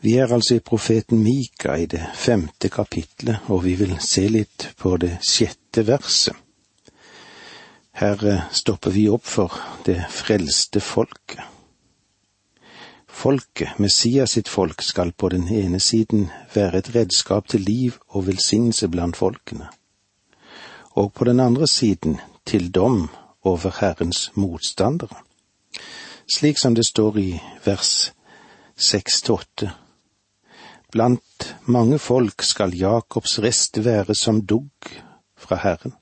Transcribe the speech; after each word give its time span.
Vi 0.00 0.14
er 0.14 0.32
altså 0.32 0.54
i 0.54 0.60
profeten 0.62 1.18
Mika 1.22 1.74
i 1.74 1.86
det 1.86 2.04
femte 2.14 2.68
kapitlet, 2.68 3.38
og 3.48 3.64
vi 3.64 3.74
vil 3.74 3.96
se 4.00 4.28
litt 4.30 4.68
på 4.78 4.94
det 4.96 5.16
sjette 5.26 5.82
verset. 5.88 6.36
Her 7.98 8.22
eh, 8.30 8.44
stopper 8.54 8.94
vi 8.94 9.08
opp 9.10 9.26
for 9.26 9.56
det 9.86 9.98
frelste 10.14 10.78
folket. 10.80 11.42
Folket, 13.08 13.80
Messias 13.82 14.36
sitt 14.36 14.48
folk, 14.48 14.84
skal 14.86 15.10
på 15.12 15.32
den 15.34 15.48
ene 15.50 15.80
siden 15.82 16.28
være 16.54 16.78
et 16.78 16.92
redskap 16.94 17.48
til 17.50 17.66
liv 17.66 17.98
og 18.14 18.28
velsignelse 18.28 18.86
blant 18.88 19.18
folkene, 19.18 19.66
og 20.94 21.10
på 21.12 21.26
den 21.26 21.40
andre 21.40 21.66
siden 21.66 22.20
til 22.46 22.70
dom 22.70 23.08
over 23.42 23.74
Herrens 23.80 24.30
motstandere, 24.34 25.24
slik 26.30 26.62
som 26.62 26.78
det 26.78 26.86
står 26.86 27.18
i 27.18 27.28
vers 27.66 28.12
seks 28.76 29.22
til 29.26 29.40
åtte 29.40 29.74
Blant 30.88 31.56
mange 31.66 31.98
folk 32.00 32.42
skal 32.42 32.72
Jakobs 32.72 33.34
rest 33.44 33.76
være 33.84 34.14
som 34.16 34.40
dugg 34.40 34.88
fra 35.36 35.58
Herren, 35.60 35.92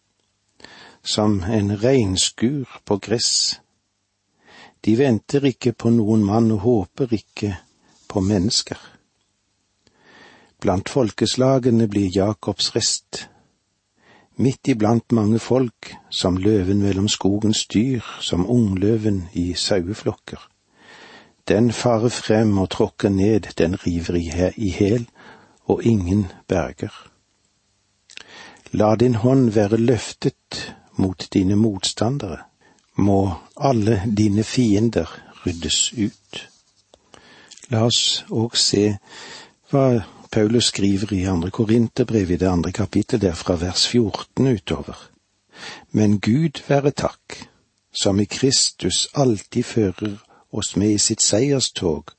som 1.03 1.41
en 1.43 1.73
regnskur 1.83 2.77
på 2.87 2.99
gress. 3.03 3.59
De 4.87 4.95
venter 4.95 5.49
ikke 5.51 5.73
på 5.75 5.91
noen 5.91 6.23
mann 6.23 6.53
og 6.55 6.63
håper 6.69 7.17
ikke 7.19 7.57
på 8.07 8.23
mennesker. 8.23 8.79
Blant 10.63 10.89
folkeslagene 10.89 11.91
blir 11.91 12.07
Jakobs 12.15 12.71
rest, 12.79 13.27
midt 14.39 14.71
iblant 14.71 15.11
mange 15.11 15.43
folk, 15.43 15.97
som 16.15 16.39
løven 16.39 16.79
mellom 16.87 17.11
skogens 17.11 17.67
dyr, 17.67 18.07
som 18.23 18.47
ungløven 18.47 19.25
i 19.35 19.51
saueflokker. 19.59 20.39
Den 21.49 21.73
farer 21.73 22.09
frem 22.09 22.59
og 22.59 22.71
tråkker 22.71 23.09
ned, 23.09 23.41
den 23.59 23.77
river 23.87 24.53
i 24.57 24.71
hæl, 24.71 25.09
og 25.65 25.85
ingen 25.85 26.27
berger. 26.49 27.11
La 28.73 28.95
din 28.97 29.15
hånd 29.15 29.51
være 29.51 29.77
løftet 29.77 30.75
mot 30.97 31.29
dine 31.33 31.57
motstandere, 31.57 32.39
må 32.97 33.35
alle 33.57 34.03
dine 34.17 34.45
fiender 34.45 35.07
ryddes 35.47 35.93
ut. 35.93 36.49
La 37.71 37.85
oss 37.87 38.25
òg 38.31 38.57
se 38.59 38.97
hva 39.71 40.03
Paulus 40.33 40.73
skriver 40.73 41.13
i 41.13 41.25
andre 41.31 41.51
Korinterbrev 41.51 42.31
i 42.31 42.37
det 42.37 42.49
andre 42.51 42.73
kapittel, 42.73 43.21
der 43.21 43.35
fra 43.35 43.55
vers 43.57 43.87
14 43.89 44.47
utover. 44.47 45.11
Men 45.91 46.21
Gud 46.21 46.63
være 46.69 46.91
takk, 46.91 47.49
som 48.03 48.21
i 48.21 48.25
Kristus 48.25 49.09
alltid 49.15 49.63
fører 49.63 50.19
oss 50.57 50.77
med 50.77 50.91
i 50.91 50.99
sitt 50.99 51.23
seierstog, 51.23 52.13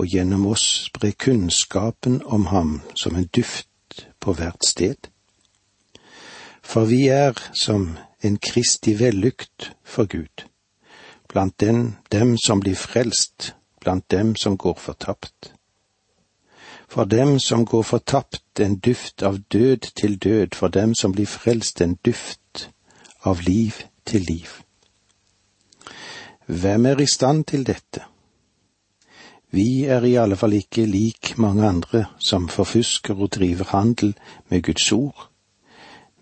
og 0.00 0.06
gjennom 0.06 0.46
oss 0.46 0.64
spre 0.86 1.12
kunnskapen 1.12 2.22
om 2.24 2.46
ham 2.46 2.80
som 2.94 3.16
en 3.16 3.28
duft 3.36 4.06
på 4.20 4.32
hvert 4.32 4.64
sted. 4.64 5.10
For 6.62 6.84
vi 6.84 7.08
er 7.08 7.36
som 7.56 7.96
en 8.22 8.36
kristig 8.36 8.98
vellykt 9.00 9.72
for 9.84 10.04
Gud, 10.04 10.46
blant 11.28 11.60
den, 11.60 11.96
dem 12.12 12.36
som 12.38 12.60
blir 12.60 12.76
frelst, 12.76 13.54
blant 13.80 14.10
dem 14.10 14.36
som 14.36 14.56
går 14.56 14.78
fortapt. 14.78 15.52
For 16.88 17.04
dem 17.04 17.38
som 17.38 17.64
går 17.64 17.82
fortapt 17.82 18.60
en 18.60 18.78
duft 18.78 19.22
av 19.22 19.38
død 19.52 19.92
til 19.96 20.16
død, 20.18 20.54
for 20.54 20.68
dem 20.68 20.94
som 20.94 21.12
blir 21.12 21.26
frelst 21.26 21.80
en 21.80 21.98
duft 22.04 22.70
av 23.22 23.40
liv 23.46 23.72
til 24.04 24.20
liv. 24.20 24.48
Hvem 26.50 26.86
er 26.86 27.00
i 27.00 27.06
stand 27.06 27.44
til 27.44 27.62
dette? 27.66 28.00
Vi 29.54 29.84
er 29.84 30.02
i 30.02 30.16
alle 30.18 30.34
fall 30.36 30.56
ikke 30.56 30.82
lik 30.82 31.36
mange 31.38 31.62
andre 31.68 32.00
som 32.18 32.48
forfusker 32.50 33.14
og 33.14 33.30
driver 33.36 33.70
handel 33.70 34.16
med 34.48 34.62
Guds 34.66 34.92
ord, 34.92 35.28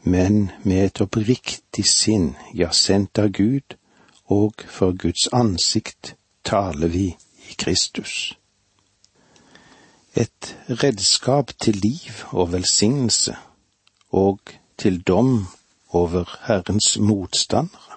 men 0.02 0.50
med 0.64 0.84
et 0.84 1.00
oppriktig 1.00 1.86
sinn, 1.88 2.34
ja, 2.52 2.68
sendt 2.76 3.18
av 3.18 3.32
Gud, 3.40 3.78
og 4.28 4.68
for 4.68 4.92
Guds 4.92 5.30
ansikt 5.32 6.14
taler 6.44 6.92
vi 6.92 7.06
i 7.48 7.56
Kristus. 7.56 8.36
Et 10.12 10.56
redskap 10.68 11.56
til 11.56 11.80
liv 11.80 12.24
og 12.36 12.52
velsignelse, 12.52 13.36
og 14.12 14.40
til 14.76 15.00
dom 15.00 15.46
over 15.88 16.38
Herrens 16.44 16.98
motstandere. 17.00 17.87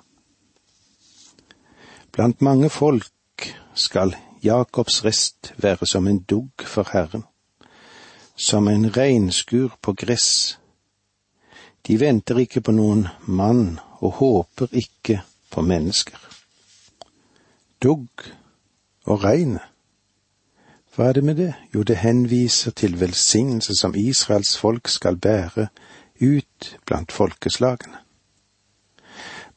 Blant 2.12 2.42
mange 2.42 2.70
folk 2.70 3.56
skal 3.74 4.16
Jakobs 4.44 5.06
rest 5.06 5.54
være 5.58 5.86
som 5.86 6.08
en 6.08 6.20
dugg 6.20 6.66
for 6.66 6.90
Herren, 6.94 7.24
som 8.36 8.68
en 8.68 8.98
regnskur 8.98 9.78
på 9.82 9.94
gress. 9.94 10.60
De 11.88 12.00
venter 12.00 12.38
ikke 12.44 12.62
på 12.62 12.76
noen 12.76 13.08
mann 13.28 13.80
og 14.02 14.12
håper 14.20 14.68
ikke 14.72 15.22
på 15.52 15.62
mennesker. 15.62 16.20
Dugg 17.84 18.28
og 19.06 19.24
regnet. 19.24 19.64
Hva 20.96 21.08
er 21.08 21.14
det 21.14 21.24
med 21.24 21.36
det? 21.40 21.54
Jo, 21.74 21.84
det 21.88 22.02
henviser 22.04 22.72
til 22.76 23.00
velsignelse 23.00 23.76
som 23.76 23.96
Israels 23.96 24.58
folk 24.58 24.88
skal 24.92 25.16
bære 25.16 25.70
ut 26.22 26.78
blant 26.86 27.12
folkeslagene. 27.12 28.02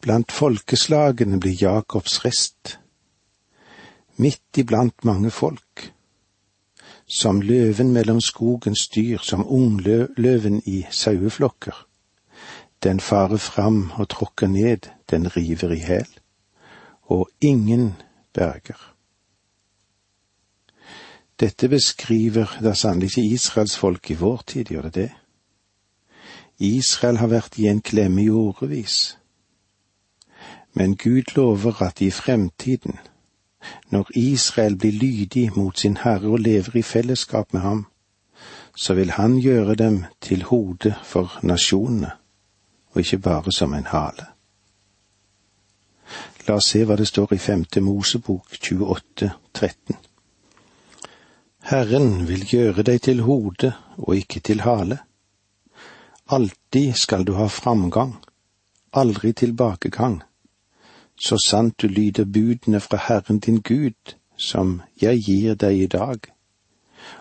Blant 0.05 0.33
folkeslagene 0.37 1.39
blir 1.41 1.55
Jakobs 1.57 2.19
rest, 2.27 2.75
midt 4.21 4.59
iblant 4.61 5.05
mange 5.09 5.31
folk, 5.33 5.95
som 7.09 7.41
løven 7.41 7.93
mellom 7.93 8.21
skogens 8.21 8.83
dyr, 8.93 9.25
som 9.25 9.47
ungløven 9.49 10.61
i 10.69 10.85
saueflokker. 10.91 11.87
Den 12.85 13.01
farer 13.01 13.41
fram 13.41 13.95
og 13.97 14.11
tråkker 14.13 14.47
ned, 14.47 14.91
den 15.11 15.37
river 15.37 15.73
i 15.73 15.81
hæl, 15.81 16.13
og 17.03 17.31
ingen 17.41 17.95
berger. 18.35 18.93
Dette 21.41 21.69
beskriver 21.69 22.59
da 22.61 22.77
sannelig 22.77 23.15
ikke 23.17 23.35
Israels 23.41 23.77
folk 23.77 24.11
i 24.11 24.21
vår 24.21 24.45
tid, 24.47 24.65
gjør 24.65 24.91
det 24.91 24.95
det? 24.95 25.11
Israel 26.59 27.17
har 27.25 27.33
vært 27.33 27.57
i 27.59 27.71
en 27.73 27.81
klemme 27.81 28.23
i 28.23 28.29
årevis 28.29 29.15
men 30.75 30.97
Gud 30.97 31.35
lover 31.37 31.83
at 31.83 32.01
i 32.01 32.11
fremtiden, 32.11 32.99
når 33.91 34.11
Israel 34.15 34.77
blir 34.77 34.93
lydig 34.93 35.51
mot 35.57 35.79
sin 35.79 35.97
Herre 35.97 36.29
og 36.29 36.39
lever 36.39 36.77
i 36.77 36.83
fellesskap 36.83 37.53
med 37.53 37.61
ham, 37.61 37.87
så 38.77 38.95
vil 38.95 39.11
han 39.11 39.39
gjøre 39.39 39.75
dem 39.75 40.05
til 40.21 40.43
hode 40.43 40.95
for 41.03 41.39
nasjonene, 41.43 42.11
og 42.91 43.01
ikke 43.01 43.19
bare 43.19 43.53
som 43.53 43.75
en 43.75 43.87
hale. 43.87 44.27
La 46.49 46.59
oss 46.59 46.75
se 46.75 46.83
hva 46.85 46.99
det 46.99 47.07
står 47.09 47.33
i 47.33 47.39
femte 47.39 47.81
Mosebok 47.81 48.59
28, 48.61 49.31
13. 49.55 49.97
Herren 51.71 52.29
vil 52.29 52.45
gjøre 52.51 52.83
deg 52.83 53.01
til 53.03 53.23
hode 53.25 53.73
og 53.97 54.17
ikke 54.17 54.41
til 54.41 54.61
hale. 54.61 54.99
Alltid 56.29 56.93
skal 56.95 57.25
du 57.25 57.33
ha 57.39 57.47
framgang, 57.49 58.19
aldri 58.93 59.33
tilbakegang 59.33 60.21
så 61.17 61.39
sant 61.39 61.83
du 61.83 61.87
lyder 61.87 62.25
budene 62.25 62.81
fra 62.81 62.99
Herren 63.09 63.39
din 63.39 63.61
Gud, 63.63 64.17
som 64.37 64.83
jeg 65.01 65.23
gir 65.23 65.55
deg 65.55 65.79
i 65.79 65.87
dag, 65.87 66.19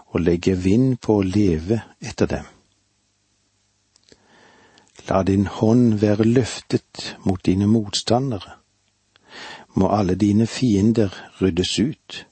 og 0.08 0.22
legger 0.22 0.56
vind 0.56 0.98
på 1.02 1.20
å 1.20 1.28
leve 1.28 1.82
etter 2.02 2.30
dem. 2.30 2.50
La 5.10 5.24
din 5.24 5.48
hånd 5.48 6.00
være 6.02 6.24
løftet 6.24 7.18
mot 7.26 7.46
dine 7.46 7.68
motstandere. 7.68 8.58
Må 9.76 9.90
alle 9.90 10.16
dine 10.16 10.48
fiender 10.48 11.14
ryddes 11.42 11.80
ut. 11.80 12.26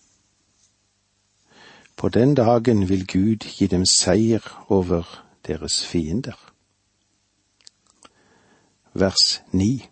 På 1.98 2.10
den 2.10 2.36
dagen 2.36 2.88
vil 2.90 3.06
Gud 3.08 3.46
gi 3.58 3.68
dem 3.68 3.86
seier 3.86 4.46
over 4.70 5.04
deres 5.48 5.86
fiender. 5.86 6.38
Vers 8.94 9.42
9 9.52 9.91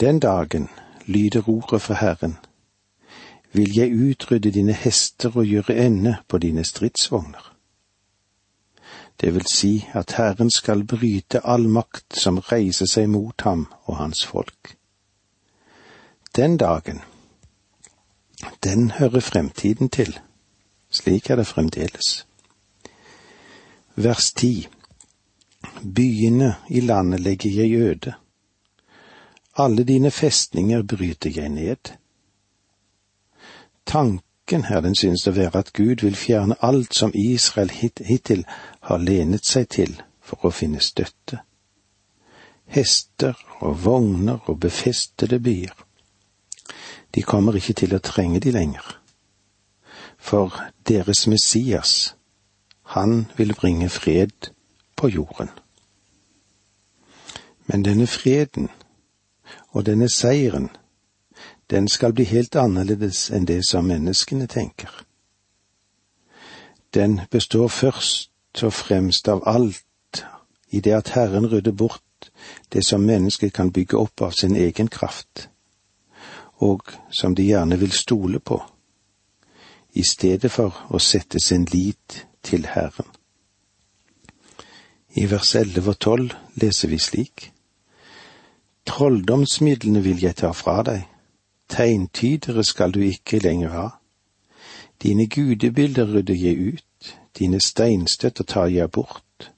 den 0.00 0.20
dagen, 0.20 0.68
lyder 1.06 1.48
ordet 1.48 1.82
fra 1.82 1.94
Herren, 1.94 2.36
vil 3.52 3.74
jeg 3.74 3.92
utrydde 3.92 4.50
dine 4.50 4.72
hester 4.72 5.36
og 5.36 5.46
gjøre 5.46 5.76
ende 5.86 6.16
på 6.28 6.38
dine 6.38 6.64
stridsvogner. 6.64 7.54
Det 9.20 9.34
vil 9.34 9.46
si 9.54 9.86
at 9.92 10.12
Herren 10.12 10.50
skal 10.50 10.84
bryte 10.84 11.46
all 11.46 11.68
makt 11.68 12.18
som 12.18 12.38
reiser 12.38 12.90
seg 12.90 13.08
mot 13.08 13.40
ham 13.46 13.68
og 13.84 13.96
hans 13.96 14.24
folk. 14.26 14.76
Den 16.36 16.56
dagen, 16.56 17.00
den 18.64 18.90
hører 18.90 19.20
fremtiden 19.20 19.88
til. 19.88 20.18
Slik 20.90 21.30
er 21.30 21.36
det 21.36 21.46
fremdeles. 21.46 22.26
Vers 23.94 24.32
ti. 24.32 24.66
Byene 25.94 26.54
i 26.68 26.80
landet 26.80 27.20
legger 27.20 27.50
jeg 27.50 27.72
øde 27.80 28.14
alle 29.56 29.84
dine 29.84 30.10
festninger 30.10 30.82
bryter 30.82 31.30
jeg 31.30 31.48
ned. 31.48 31.76
tanken 33.86 34.64
her 34.64 34.80
den 34.80 34.94
synes 34.94 35.26
å 35.26 35.30
være 35.30 35.58
at 35.58 35.72
Gud 35.72 36.02
vil 36.02 36.16
fjerne 36.16 36.56
alt 36.60 36.94
som 36.94 37.12
Israel 37.14 37.70
hittil 37.70 38.44
har 38.80 38.98
lenet 38.98 39.46
seg 39.46 39.68
til 39.68 40.02
for 40.20 40.44
å 40.44 40.50
finne 40.50 40.80
støtte. 40.80 41.38
Hester 42.66 43.34
og 43.60 43.84
vogner 43.84 44.38
og 44.48 44.60
befestede 44.60 45.38
byer. 45.40 45.74
De 47.14 47.22
kommer 47.22 47.56
ikke 47.56 47.72
til 47.72 47.94
å 47.94 48.02
trenge 48.02 48.40
de 48.40 48.50
lenger. 48.50 48.84
For 50.18 50.56
deres 50.88 51.26
Messias, 51.26 52.14
han 52.82 53.26
vil 53.36 53.54
bringe 53.54 53.88
fred 53.88 54.50
på 54.96 55.08
jorden. 55.08 55.50
Men 57.66 57.84
denne 57.84 58.06
freden 58.06 58.68
og 59.72 59.86
denne 59.86 60.08
seieren, 60.08 60.68
den 61.70 61.88
skal 61.88 62.12
bli 62.12 62.24
helt 62.24 62.56
annerledes 62.56 63.30
enn 63.30 63.46
det 63.48 63.62
som 63.68 63.88
menneskene 63.88 64.46
tenker. 64.46 64.90
Den 66.94 67.20
består 67.30 67.68
først 67.68 68.62
og 68.62 68.72
fremst 68.72 69.28
av 69.28 69.42
alt 69.48 70.24
i 70.70 70.80
det 70.80 70.92
at 70.94 71.14
Herren 71.16 71.46
rydder 71.50 71.72
bort 71.72 72.30
det 72.72 72.84
som 72.86 73.00
mennesket 73.00 73.52
kan 73.52 73.72
bygge 73.72 73.98
opp 73.98 74.22
av 74.22 74.30
sin 74.30 74.56
egen 74.56 74.88
kraft, 74.88 75.48
og 76.62 76.82
som 77.10 77.34
de 77.34 77.46
gjerne 77.46 77.78
vil 77.78 77.92
stole 77.92 78.40
på, 78.40 78.60
i 79.94 80.02
stedet 80.02 80.50
for 80.50 80.74
å 80.90 80.98
sette 80.98 81.40
sin 81.40 81.66
lit 81.70 82.24
til 82.42 82.66
Herren. 82.66 83.10
I 85.14 85.26
vers 85.30 85.54
elleve 85.54 85.94
og 85.94 86.00
tolv 86.02 86.32
leser 86.58 86.90
vi 86.90 86.98
slik. 86.98 87.53
Trolldomsmidlene 88.86 90.02
vil 90.04 90.20
jeg 90.20 90.36
ta 90.36 90.50
fra 90.52 90.82
deg, 90.86 91.04
tegntydere 91.72 92.64
skal 92.64 92.92
du 92.92 93.00
ikke 93.00 93.40
lenger 93.40 93.72
ha. 93.72 93.86
Dine 95.02 95.26
gudebilder 95.28 96.12
rydder 96.14 96.34
jeg 96.34 96.74
ut, 96.74 97.14
dine 97.38 97.60
steinstøtter 97.60 98.44
tar 98.44 98.66
jeg 98.66 98.90
bort. 98.90 99.50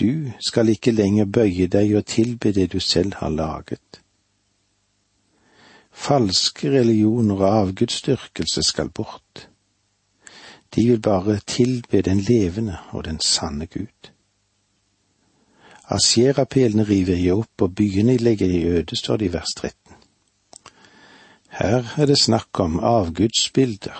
Du 0.00 0.30
skal 0.40 0.68
ikke 0.68 0.94
lenger 0.94 1.26
bøye 1.26 1.66
deg 1.66 1.96
og 1.98 2.06
tilbe 2.06 2.52
det 2.52 2.70
du 2.72 2.80
selv 2.80 3.18
har 3.20 3.28
laget. 3.28 4.00
Falske 5.90 6.70
religioner 6.70 7.34
og 7.34 7.58
avgudsdyrkelse 7.58 8.62
skal 8.62 8.88
bort. 8.88 9.48
De 10.74 10.86
vil 10.86 11.00
bare 11.00 11.40
tilbe 11.46 12.02
den 12.02 12.20
levende 12.20 12.78
og 12.90 13.04
den 13.04 13.20
sanne 13.20 13.66
Gud. 13.66 14.12
Asjerapelene 15.90 16.84
river 16.86 17.18
jeg 17.18 17.34
opp, 17.34 17.62
og 17.62 17.74
byene 17.74 18.16
legger 18.16 18.46
jeg 18.46 18.64
øde, 18.64 18.96
står 18.96 19.16
det 19.16 19.26
i 19.26 19.32
vers 19.32 19.54
13. 19.56 19.74
Her 21.50 21.94
er 21.98 22.06
det 22.06 22.18
snakk 22.18 22.60
om 22.62 22.78
avgudsbilder 22.78 23.98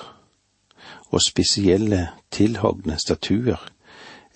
og 1.10 1.22
spesielle 1.22 2.08
tilhogne 2.30 2.98
statuer 2.98 3.58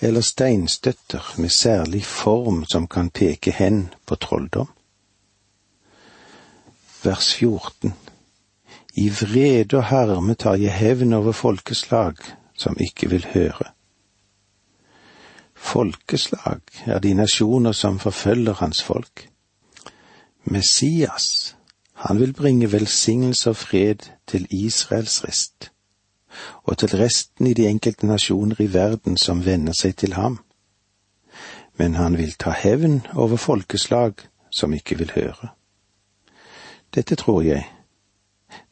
eller 0.01 0.21
steinstøtter 0.21 1.35
med 1.39 1.49
særlig 1.49 2.05
form 2.05 2.65
som 2.65 2.89
kan 2.91 3.11
peke 3.11 3.55
hen 3.55 3.95
på 4.07 4.15
trolldom. 4.15 4.69
Vers 7.05 7.35
14 7.35 7.95
I 8.97 9.09
vrede 9.09 9.77
og 9.77 9.85
harme 9.85 10.35
tar 10.35 10.59
jeg 10.59 10.75
hevn 10.75 11.13
over 11.13 11.33
folkeslag 11.33 12.19
som 12.57 12.77
ikke 12.81 13.11
vil 13.11 13.27
høre. 13.31 13.71
Folkeslag 15.65 16.61
er 16.87 16.99
de 16.99 17.15
nasjoner 17.15 17.73
som 17.73 17.99
forfølger 17.99 18.53
hans 18.53 18.83
folk. 18.83 19.29
Messias, 20.45 21.57
han 21.93 22.21
vil 22.21 22.33
bringe 22.33 22.73
velsignelse 22.73 23.51
og 23.51 23.57
fred 23.57 23.97
til 24.27 24.47
Israels 24.51 25.25
rest, 25.25 25.73
og 26.63 26.79
til 26.79 26.89
resten 26.89 27.47
i 27.47 27.55
de 27.55 27.67
enkelte 27.67 28.07
nasjoner 28.07 28.61
i 28.61 28.73
verden 28.75 29.17
som 29.17 29.45
venner 29.47 29.73
seg 29.73 29.97
til 29.97 30.13
ham. 30.15 30.39
Men 31.79 31.95
han 31.95 32.19
vil 32.19 32.37
ta 32.39 32.51
hevn 32.51 33.01
over 33.15 33.37
folkeslag 33.37 34.13
som 34.51 34.75
ikke 34.75 34.99
vil 34.99 35.13
høre. 35.15 35.49
Dette 36.95 37.15
tror 37.15 37.43
jeg 37.43 37.65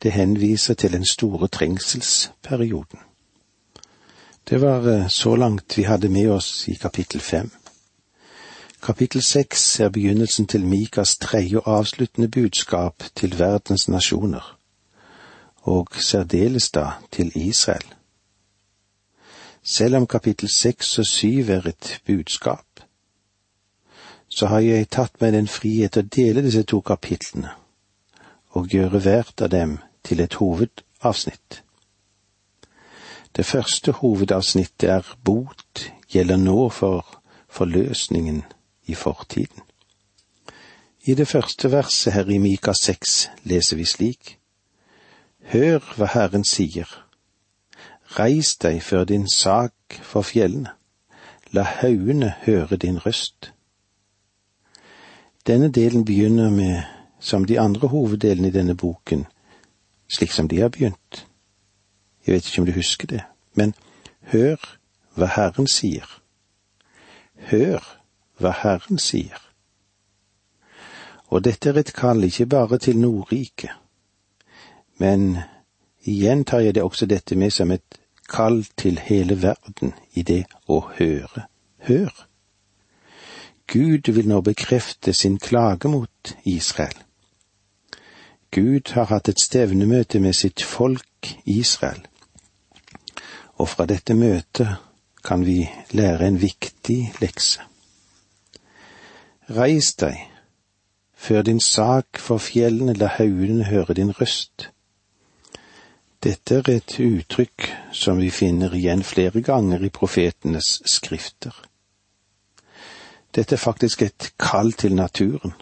det 0.03 0.13
henviser 0.13 0.75
til 0.75 0.93
den 0.93 1.07
store 1.07 1.49
trengselsperioden. 1.49 3.01
Det 4.53 4.61
var 4.61 4.89
eh, 4.89 5.09
så 5.09 5.37
langt 5.37 5.79
vi 5.79 5.83
hadde 5.83 6.09
med 6.09 6.31
oss 6.31 6.69
i 6.69 6.75
kapittel 6.75 7.21
fem. 7.21 7.51
Kapittel 8.83 9.23
seks 9.23 9.81
er 9.81 9.89
begynnelsen 9.89 10.47
til 10.47 10.67
Mikas 10.67 11.17
tredje 11.17 11.63
og 11.63 11.79
avsluttende 11.79 12.29
budskap 12.29 13.05
til 13.15 13.39
verdens 13.39 13.89
nasjoner, 13.89 14.59
og 15.63 15.89
særdeles 15.97 16.71
da 16.71 16.91
til 17.11 17.33
Israel. 17.35 17.95
Selv 19.63 19.97
om 19.97 20.07
kapittel 20.07 20.53
seks 20.53 20.99
og 20.99 21.07
syv 21.07 21.51
er 21.51 21.67
et 21.73 22.01
budskap, 22.07 22.85
så 24.29 24.47
har 24.47 24.61
jeg 24.61 24.91
tatt 24.91 25.17
meg 25.21 25.33
den 25.33 25.49
frihet 25.49 25.97
å 25.97 26.05
dele 26.05 26.45
disse 26.45 26.63
to 26.69 26.85
kapitlene 26.85 27.57
og 28.51 28.69
gjøre 28.69 29.01
hvert 29.01 29.41
av 29.41 29.49
dem 29.49 29.79
til 30.05 30.21
et 30.21 30.35
hovedavsnitt. 30.35 31.63
Det 33.37 33.47
første 33.47 33.93
hovedavsnittet 33.93 34.91
er 34.91 35.17
bot 35.25 35.93
gjelder 36.09 36.37
nå 36.37 36.69
for 36.69 37.23
forløsningen 37.49 38.43
i 38.87 38.95
fortiden. 38.95 39.63
I 41.05 41.15
det 41.15 41.29
første 41.29 41.73
verset 41.73 42.13
her 42.13 42.29
i 42.29 42.39
Mika 42.39 42.73
seks 42.73 43.31
leser 43.43 43.77
vi 43.77 43.85
slik. 43.85 44.39
Hør 45.43 45.81
hva 45.97 46.07
Herren 46.13 46.45
sier. 46.45 46.87
Reis 48.19 48.55
deg 48.57 48.83
før 48.83 49.05
din 49.05 49.27
sak 49.29 49.99
for 50.03 50.23
fjellene. 50.23 50.71
La 51.53 51.63
haugene 51.63 52.35
høre 52.45 52.77
din 52.77 52.99
røst. 53.07 53.53
Denne 55.47 55.73
delen 55.73 56.05
begynner 56.05 56.51
med, 56.51 56.83
som 57.21 57.45
de 57.45 57.61
andre 57.61 57.89
hoveddelene 57.89 58.49
i 58.49 58.55
denne 58.55 58.77
boken, 58.77 59.27
slik 60.17 60.33
som 60.33 60.49
de 60.49 60.61
har 60.61 60.69
begynt. 60.69 61.27
Jeg 62.27 62.35
vet 62.35 62.47
ikke 62.49 62.63
om 62.63 62.67
du 62.67 62.73
husker 62.73 63.07
det, 63.07 63.23
men 63.55 63.75
hør 64.33 64.57
hva 65.15 65.29
Herren 65.37 65.67
sier. 65.67 66.07
Hør 67.51 67.83
hva 68.39 68.53
Herren 68.63 68.99
sier. 68.99 69.41
Og 71.33 71.45
dette 71.45 71.71
er 71.71 71.81
et 71.81 71.95
kall 71.97 72.25
ikke 72.25 72.47
bare 72.47 72.79
til 72.79 72.99
Nordriket, 72.99 73.71
men 75.01 75.39
igjen 76.05 76.45
tar 76.45 76.61
jeg 76.61 76.75
det 76.75 76.83
også 76.83 77.07
dette 77.07 77.37
med 77.37 77.51
som 77.51 77.71
et 77.71 77.99
kall 78.29 78.65
til 78.77 78.99
hele 78.99 79.43
verden 79.43 79.95
i 80.15 80.23
det 80.23 80.45
å 80.69 80.81
høre. 80.99 81.49
Hør! 81.89 82.13
Gud 83.67 84.13
vil 84.13 84.29
nå 84.29 84.41
bekrefte 84.45 85.13
sin 85.13 85.39
klage 85.39 85.89
mot 85.89 86.37
Israel. 86.45 86.95
Gud 88.53 88.93
har 88.93 89.09
hatt 89.09 89.29
et 89.29 89.41
stevnemøte 89.41 90.21
med 90.21 90.37
sitt 90.37 90.63
folk 90.63 91.31
Israel, 91.47 92.03
og 93.63 93.69
fra 93.71 93.87
dette 93.87 94.15
møtet 94.19 94.75
kan 95.23 95.45
vi 95.47 95.63
lære 95.95 96.27
en 96.27 96.41
viktig 96.43 97.13
lekse. 97.23 97.63
Reis 99.51 99.93
deg, 100.01 100.19
før 101.15 101.43
din 101.47 101.61
sak 101.61 102.19
for 102.19 102.43
fjellene, 102.43 102.97
la 102.99 103.07
haugene 103.07 103.69
høre 103.71 103.95
din 103.95 104.11
røst. 104.19 104.71
Dette 106.23 106.59
er 106.59 106.71
et 106.73 106.97
uttrykk 107.03 107.69
som 107.95 108.19
vi 108.19 108.31
finner 108.35 108.75
igjen 108.75 109.03
flere 109.07 109.43
ganger 109.43 109.83
i 109.83 109.95
profetenes 109.95 110.81
skrifter. 110.87 111.55
Dette 113.35 113.55
er 113.55 113.63
faktisk 113.63 114.03
et 114.03 114.33
kall 114.39 114.73
til 114.73 114.95
naturen. 114.95 115.55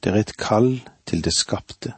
Det 0.00 0.12
er 0.12 0.20
et 0.20 0.36
kall 0.36 0.80
til 1.06 1.24
det 1.24 1.32
skapte. 1.36 1.92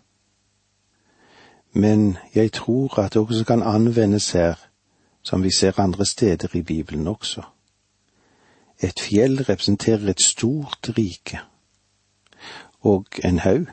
Men 1.72 2.16
jeg 2.34 2.52
tror 2.52 2.98
at 2.98 3.14
det 3.14 3.22
også 3.22 3.44
kan 3.44 3.62
anvendes 3.62 4.30
her, 4.32 4.67
som 5.28 5.42
vi 5.42 5.50
ser 5.50 5.80
andre 5.80 6.06
steder 6.06 6.56
i 6.56 6.62
Bibelen 6.62 7.08
også. 7.08 7.42
Et 8.80 9.00
fjell 9.00 9.42
representerer 9.42 10.08
et 10.08 10.22
stort 10.22 10.90
rike, 10.98 11.40
og 12.80 13.06
en 13.24 13.38
haug, 13.38 13.66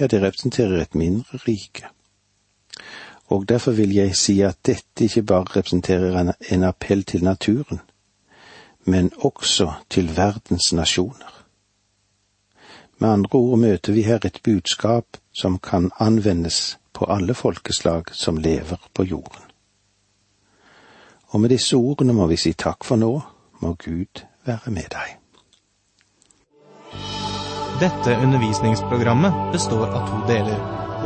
ja, 0.00 0.06
det 0.06 0.22
representerer 0.22 0.80
et 0.82 0.94
mindre 0.94 1.38
rike. 1.48 1.84
Og 3.26 3.48
derfor 3.48 3.72
vil 3.72 3.94
jeg 3.94 4.16
si 4.16 4.40
at 4.40 4.56
dette 4.66 5.04
ikke 5.04 5.22
bare 5.22 5.56
representerer 5.56 6.32
en 6.50 6.64
appell 6.64 7.04
til 7.04 7.24
naturen, 7.24 7.80
men 8.84 9.12
også 9.16 9.72
til 9.90 10.16
verdens 10.16 10.72
nasjoner. 10.72 11.44
Med 12.98 13.08
andre 13.08 13.38
ord 13.38 13.58
møter 13.58 13.92
vi 13.92 14.02
her 14.02 14.18
et 14.24 14.40
budskap 14.44 15.16
som 15.32 15.58
kan 15.58 15.90
anvendes 16.00 16.78
på 16.92 17.04
alle 17.04 17.34
folkeslag 17.34 18.04
som 18.12 18.36
lever 18.36 18.76
på 18.94 19.02
jorden. 19.02 19.53
Og 21.34 21.40
med 21.42 21.50
disse 21.50 21.76
ordene 21.76 22.14
må 22.14 22.28
vi 22.30 22.38
si 22.38 22.52
takk 22.54 22.86
for 22.86 23.00
nå 23.00 23.10
må 23.60 23.74
Gud 23.82 24.22
være 24.46 24.70
med 24.70 24.86
deg. 24.94 25.16
Dette 27.80 28.14
undervisningsprogrammet 28.22 29.50
består 29.52 29.88
av 29.88 30.06
to 30.06 30.20
deler. 30.30 30.60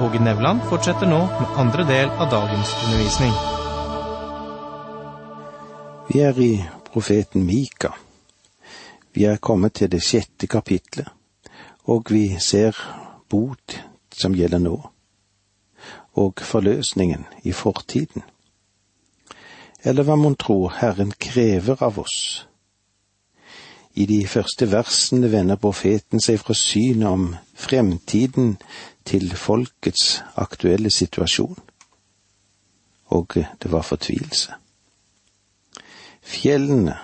Åge 0.04 0.20
Nevland 0.20 0.60
fortsetter 0.68 1.08
nå 1.08 1.22
med 1.32 1.56
andre 1.64 1.86
del 1.88 2.12
av 2.12 2.28
dagens 2.30 2.74
undervisning. 2.84 3.32
Vi 6.12 6.20
er 6.20 6.44
i 6.44 6.52
profeten 6.92 7.48
Mika. 7.48 7.94
Vi 9.16 9.24
er 9.24 9.40
kommet 9.40 9.80
til 9.80 9.88
det 9.90 10.04
sjette 10.04 10.46
kapitlet, 10.46 11.08
og 11.88 12.12
vi 12.12 12.36
ser 12.36 12.76
bot 13.32 13.80
som 14.12 14.36
gjelder 14.36 14.60
nå, 14.60 14.76
og 16.20 16.44
forløsningen 16.44 17.24
i 17.48 17.52
fortiden. 17.56 18.28
Eller 19.82 20.02
hva 20.02 20.16
mon 20.18 20.34
tro 20.34 20.68
Herren 20.74 21.12
krever 21.18 21.82
av 21.82 21.98
oss? 22.02 22.46
I 23.94 24.06
de 24.06 24.20
første 24.30 24.66
versene 24.70 25.30
vender 25.30 25.58
profeten 25.58 26.22
seg 26.22 26.38
fra 26.42 26.54
synet 26.54 27.08
om 27.08 27.28
fremtiden 27.58 28.56
til 29.08 29.30
folkets 29.34 30.20
aktuelle 30.38 30.90
situasjon, 30.94 31.56
og 33.14 33.38
det 33.38 33.70
var 33.72 33.86
fortvilelse. 33.86 34.54
Fjellene, 36.22 36.98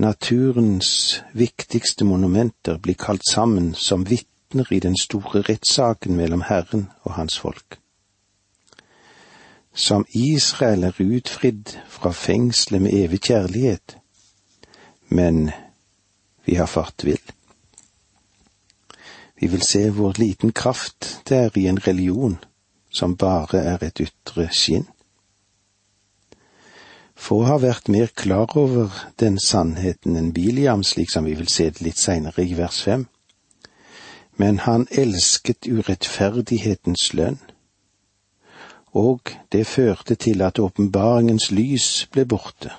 naturens 0.00 1.20
viktigste 1.36 2.06
monumenter, 2.08 2.78
blir 2.78 2.98
kalt 2.98 3.26
sammen 3.30 3.74
som 3.74 4.06
vitner 4.08 4.72
i 4.72 4.80
den 4.80 4.96
store 4.98 5.44
rettssaken 5.44 6.16
mellom 6.16 6.46
Herren 6.48 6.88
og 7.04 7.18
hans 7.18 7.38
folk. 7.38 7.78
Som 9.74 10.06
Israel 10.14 10.84
er 10.84 11.00
utfridd 11.02 11.76
fra 11.88 12.12
fengselet 12.12 12.82
med 12.82 12.94
evig 12.94 13.20
kjærlighet, 13.20 13.96
men 15.08 15.50
vi 16.46 16.54
har 16.54 16.66
fart 16.66 17.04
vill. 17.04 17.20
Vi 19.40 19.46
vil 19.46 19.62
se 19.62 19.90
hvor 19.90 20.14
liten 20.18 20.52
kraft 20.52 21.20
det 21.28 21.36
er 21.36 21.58
i 21.58 21.66
en 21.66 21.86
religion 21.86 22.38
som 22.90 23.16
bare 23.16 23.58
er 23.58 23.82
et 23.82 24.00
ytre 24.00 24.46
skinn. 24.52 24.86
Få 27.14 27.42
har 27.42 27.58
vært 27.58 27.88
mer 27.88 28.10
klar 28.14 28.56
over 28.58 28.94
den 29.20 29.38
sannheten 29.38 30.16
enn 30.16 30.32
Biliam, 30.34 30.82
slik 30.84 31.10
som 31.10 31.26
vi 31.26 31.34
vil 31.34 31.48
se 31.48 31.70
det 31.70 31.82
litt 31.82 31.98
seinere 31.98 32.44
i 32.44 32.54
vers 32.58 32.82
fem. 32.82 33.06
Men 34.36 34.58
han 34.66 34.86
elsket 34.90 35.66
urettferdighetens 35.66 37.12
lønn, 37.14 37.38
og 38.94 39.20
det 39.52 39.66
førte 39.66 40.14
til 40.14 40.42
at 40.42 40.58
åpenbaringens 40.58 41.50
lys 41.50 42.06
ble 42.12 42.24
borte. 42.26 42.70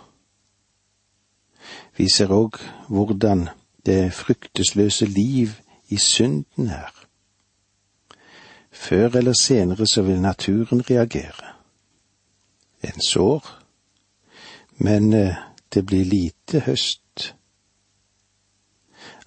Vi 1.97 2.07
ser 2.09 2.31
òg 2.31 2.59
hvordan 2.87 3.49
det 3.85 4.13
fryktesløse 4.13 5.05
liv 5.05 5.49
i 5.89 5.97
synden 5.97 6.67
er. 6.67 6.91
Før 8.71 9.09
eller 9.09 9.33
senere 9.33 9.87
så 9.87 10.01
vil 10.01 10.21
naturen 10.21 10.89
reagere. 10.89 11.53
En 12.83 13.01
sår, 13.01 13.43
men 14.77 15.13
eh, 15.13 15.35
det 15.73 15.85
blir 15.85 16.05
lite 16.05 16.59
høst. 16.59 17.35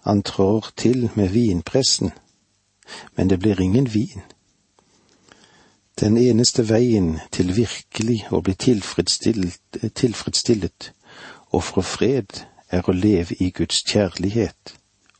Han 0.04 0.22
trår 0.22 0.70
til 0.76 1.10
med 1.14 1.28
vinpressen, 1.28 2.10
men 3.16 3.30
det 3.30 3.38
blir 3.38 3.60
ingen 3.60 3.94
vin. 3.94 4.22
Den 5.98 6.16
eneste 6.16 6.62
veien 6.68 7.16
til 7.34 7.50
virkelig 7.56 8.20
å 8.30 8.38
bli 8.46 8.54
tilfredsstillet, 8.54 9.80
tilfredsstillet 9.98 10.92
og 11.50 11.64
fra 11.66 11.82
fred 11.82 12.44
er 12.70 12.86
å 12.86 12.94
leve 12.94 13.34
i 13.42 13.48
Guds 13.50 13.80
kjærlighet 13.82 14.76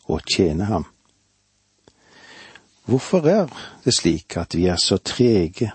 og 0.07 0.23
tjene 0.31 0.69
ham. 0.71 0.87
Hvorfor 2.87 3.27
er 3.27 3.51
det 3.85 3.97
slik 3.99 4.39
at 4.39 4.55
vi 4.55 4.69
er 4.71 4.79
så 4.79 5.01
trege 5.03 5.73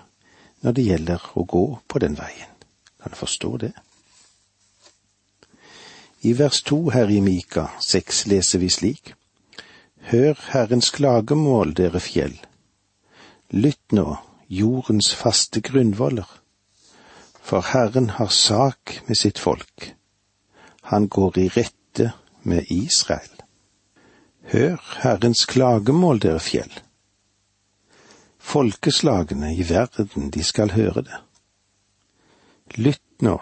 når 0.64 0.72
det 0.72 0.88
gjelder 0.88 1.28
å 1.36 1.44
gå 1.44 1.66
på 1.84 2.00
den 2.00 2.16
veien? 2.16 2.50
Kan 2.96 3.12
du 3.12 3.20
forstå 3.20 3.56
det? 3.60 3.74
I 6.24 6.32
vers 6.32 6.62
to 6.64 6.88
her 6.90 7.12
i 7.12 7.20
Mika 7.20 7.68
seks 7.84 8.24
leser 8.32 8.64
vi 8.64 8.72
slik. 8.72 9.12
Hør 10.08 10.40
Herrens 10.48 10.88
klagemål, 10.96 11.76
dere 11.76 12.00
fjell. 12.00 12.38
Lytt 13.52 13.92
nå, 13.92 14.14
jordens 14.48 15.14
faste 15.14 15.60
grunnvoller. 15.60 16.40
For 17.44 17.60
Herren 17.60 18.10
har 18.10 18.32
sak 18.32 19.00
med 19.08 19.16
sitt 19.16 19.38
folk 19.38 19.94
han 20.84 21.08
går 21.08 21.38
i 21.38 21.48
rette 21.48 22.12
med 22.42 22.64
Israel. 22.68 23.30
Hør 24.52 24.76
Herrens 25.00 25.46
klagemål, 25.48 26.20
dere 26.20 26.40
fjell. 26.40 26.72
Folkeslagene 28.38 29.54
i 29.56 29.64
verden, 29.68 30.28
de 30.30 30.44
skal 30.44 30.74
høre 30.76 31.06
det. 31.06 31.20
Lytt 32.76 33.24
nå, 33.24 33.38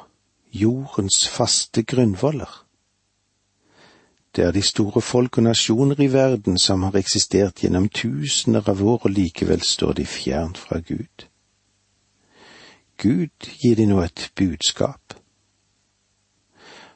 jordens 0.55 1.27
faste 1.29 1.83
grunnvoller. 1.83 2.62
Det 4.37 4.45
er 4.45 4.53
de 4.53 4.63
store 4.63 5.01
folk 5.01 5.39
og 5.39 5.45
nasjoner 5.45 6.01
i 6.01 6.09
verden 6.13 6.57
som 6.59 6.83
har 6.87 6.97
eksistert 6.97 7.61
gjennom 7.61 7.89
tusener 7.93 8.65
av 8.69 8.81
år, 8.81 9.03
og 9.05 9.13
likevel 9.13 9.61
står 9.61 9.99
de 9.99 10.07
fjernt 10.09 10.59
fra 10.59 10.81
Gud. 10.81 11.27
Gud 12.97 13.49
gir 13.61 13.77
de 13.77 13.87
nå 13.91 14.01
et 14.01 14.31
budskap. 14.39 15.19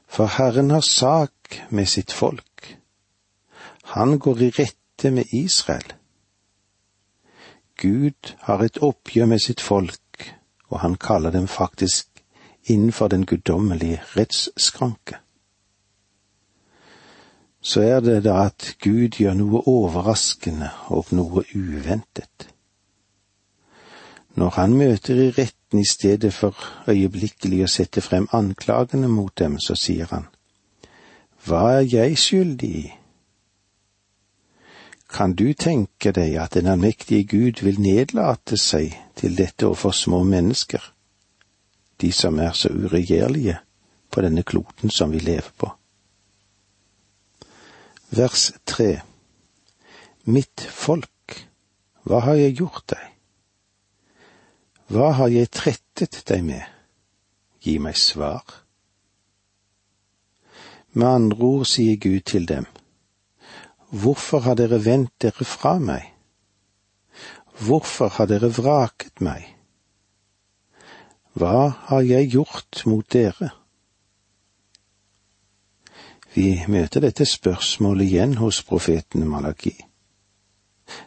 For 0.08 0.32
Herren 0.38 0.70
har 0.70 0.80
sak 0.80 1.60
med 1.70 1.86
sitt 1.92 2.12
folk. 2.12 2.78
Han 3.96 4.18
går 4.18 4.42
i 4.42 4.50
rette 4.56 5.10
med 5.10 5.34
Israel. 5.34 5.92
Gud 7.76 8.32
har 8.48 8.64
et 8.64 8.78
oppgjør 8.80 9.26
med 9.26 9.44
sitt 9.44 9.60
folk, 9.60 10.32
og 10.72 10.80
han 10.80 10.96
kaller 10.96 11.30
dem 11.30 11.48
faktisk 11.48 12.08
innenfor 12.64 13.08
den 13.08 13.26
guddommelige 13.26 14.00
rettsskranke. 14.16 15.20
Så 17.66 17.82
er 17.82 18.00
det 18.00 18.20
da 18.22 18.44
at 18.46 18.76
Gud 18.82 19.16
gjør 19.18 19.34
noe 19.34 19.62
overraskende 19.66 20.68
og 20.94 21.08
noe 21.18 21.42
uventet. 21.50 22.46
Når 24.38 24.52
han 24.54 24.74
møter 24.78 25.18
i 25.18 25.30
retten 25.34 25.80
i 25.80 25.88
stedet 25.90 26.30
for 26.36 26.54
øyeblikkelig 26.86 27.64
å 27.64 27.70
sette 27.72 28.04
frem 28.04 28.28
anklagene 28.36 29.08
mot 29.10 29.32
dem, 29.40 29.56
så 29.58 29.74
sier 29.74 30.06
han, 30.12 30.28
Hva 31.46 31.62
er 31.80 31.88
jeg 31.90 32.18
skyldig 32.22 32.70
i? 32.82 32.84
Kan 35.10 35.34
du 35.38 35.48
tenke 35.54 36.12
deg 36.12 36.36
at 36.42 36.54
den 36.54 36.68
allmektige 36.70 37.24
Gud 37.30 37.62
vil 37.66 37.80
nedlate 37.80 38.58
seg 38.60 38.94
til 39.18 39.34
dette 39.38 39.66
overfor 39.66 39.94
små 39.94 40.22
mennesker, 40.22 40.82
de 42.02 42.12
som 42.12 42.38
er 42.38 42.52
så 42.52 42.70
uregjerlige 42.70 43.58
på 44.10 44.22
denne 44.22 44.46
kloden 44.46 44.90
som 44.90 45.10
vi 45.10 45.24
lever 45.24 45.50
på? 45.58 45.72
Vers 48.10 48.52
tre 48.64 49.02
Mitt 50.30 50.62
folk, 50.62 51.34
hva 52.06 52.20
har 52.22 52.38
jeg 52.38 52.54
gjort 52.60 52.84
deg? 52.92 53.02
Hva 54.94 55.08
har 55.18 55.32
jeg 55.34 55.50
trettet 55.50 56.20
deg 56.30 56.44
med? 56.46 56.62
Gi 57.66 57.80
meg 57.82 57.98
svar. 57.98 58.44
Med 60.94 61.08
andre 61.08 61.50
ord 61.50 61.66
sier 61.66 61.98
Gud 61.98 62.22
til 62.30 62.46
dem, 62.46 62.66
Hvorfor 63.90 64.46
har 64.46 64.54
dere 64.54 64.78
vendt 64.84 65.14
dere 65.22 65.46
fra 65.46 65.76
meg? 65.82 66.06
Hvorfor 67.58 68.14
har 68.18 68.30
dere 68.30 68.52
vraket 68.54 69.18
meg? 69.18 69.50
Hva 71.34 71.68
har 71.90 72.06
jeg 72.06 72.30
gjort 72.38 72.86
mot 72.86 73.06
dere? 73.10 73.50
Vi 76.36 76.64
møter 76.68 77.00
dette 77.00 77.24
spørsmålet 77.24 78.10
igjen 78.10 78.34
hos 78.36 78.58
profeten 78.68 79.22
Malaki, 79.24 79.72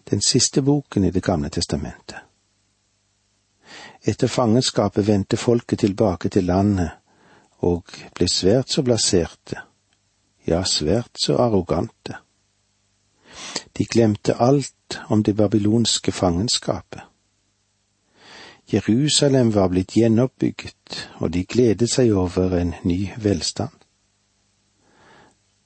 den 0.09 0.23
siste 0.25 0.63
boken 0.65 1.03
i 1.05 1.11
Det 1.11 1.21
gamle 1.23 1.49
testamentet. 1.49 2.17
Etter 4.01 4.27
fangenskapet 4.27 5.07
vendte 5.07 5.37
folket 5.37 5.79
tilbake 5.79 6.29
til 6.29 6.49
landet 6.49 6.89
og 7.61 7.85
ble 8.17 8.27
svært 8.27 8.73
så 8.73 8.81
blaserte, 8.81 9.61
ja, 10.47 10.63
svært 10.63 11.21
så 11.21 11.37
arrogante. 11.37 12.17
De 13.77 13.85
glemte 13.85 14.33
alt 14.33 14.99
om 15.09 15.23
det 15.23 15.35
babylonske 15.35 16.11
fangenskapet. 16.11 17.01
Jerusalem 18.73 19.53
var 19.53 19.69
blitt 19.69 19.93
gjenoppbygget, 19.93 21.09
og 21.21 21.33
de 21.33 21.45
gledet 21.45 21.89
seg 21.89 22.15
over 22.17 22.57
en 22.57 22.73
ny 22.83 23.11
velstand. 23.17 23.78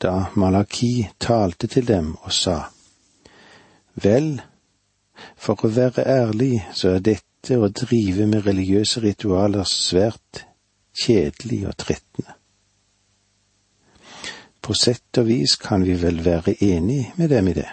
Da 0.04 0.26
Malaki 0.36 1.08
talte 1.20 1.68
til 1.68 1.88
dem 1.88 2.16
og 2.26 2.34
sa, 2.36 2.58
Vel, 4.04 4.42
for 5.38 5.64
å 5.64 5.70
være 5.72 6.04
ærlig 6.04 6.58
så 6.76 6.98
er 6.98 7.06
dette 7.06 7.56
å 7.56 7.70
drive 7.72 8.26
med 8.28 8.44
religiøse 8.44 9.00
ritualer 9.04 9.64
svært 9.70 10.42
kjedelig 10.98 11.62
og 11.70 11.78
trettende. 11.86 12.36
På 14.64 14.76
sett 14.76 15.20
og 15.22 15.28
vis 15.28 15.56
kan 15.60 15.86
vi 15.88 15.96
vel 16.00 16.20
være 16.26 16.58
enig 16.60 17.14
med 17.16 17.32
dem 17.32 17.48
i 17.52 17.56
det. 17.62 17.70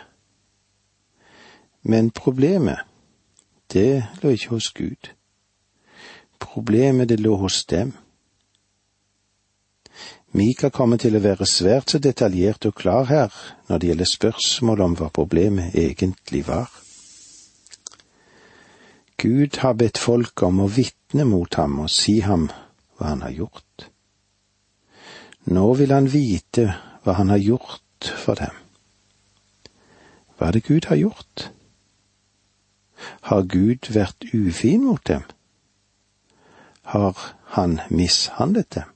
Men 1.82 2.10
problemet, 2.14 2.84
det 3.72 4.04
lå 4.22 4.36
ikke 4.36 4.54
hos 4.54 4.70
Gud. 4.76 5.10
Problemet 6.38 7.08
det 7.08 7.18
lå 7.20 7.36
hos 7.42 7.64
dem. 7.64 7.94
Mika 10.32 10.70
kommer 10.70 11.00
til 11.00 11.16
å 11.18 11.22
være 11.24 11.46
svært 11.48 11.90
så 11.90 11.98
detaljert 11.98 12.66
og 12.68 12.76
klar 12.78 13.08
her 13.10 13.34
når 13.66 13.78
det 13.78 13.88
gjelder 13.90 14.10
spørsmål 14.10 14.82
om 14.84 14.94
hva 15.00 15.08
problemet 15.10 15.74
egentlig 15.74 16.44
var. 16.46 16.70
Gud 19.20 19.58
har 19.60 19.74
bedt 19.76 19.98
folk 19.98 20.42
om 20.46 20.62
å 20.62 20.68
vitne 20.70 21.26
mot 21.28 21.58
ham 21.58 21.80
og 21.82 21.90
si 21.92 22.20
ham 22.24 22.46
hva 22.96 23.10
han 23.10 23.24
har 23.26 23.34
gjort. 23.34 23.90
Nå 25.50 25.66
vil 25.80 25.92
han 25.92 26.06
vite 26.12 26.68
hva 27.02 27.16
han 27.18 27.32
har 27.34 27.42
gjort 27.42 28.12
for 28.22 28.38
dem. 28.38 28.54
Hva 30.38 30.48
er 30.48 30.56
det 30.56 30.64
Gud 30.70 30.86
har 30.88 31.00
gjort? 31.00 31.50
Har 33.28 33.42
Gud 33.50 33.90
vært 33.92 34.30
ufin 34.32 34.86
mot 34.86 35.02
dem? 35.08 35.26
Har 36.94 37.18
han 37.58 37.80
mishandlet 37.90 38.70
dem? 38.78 38.88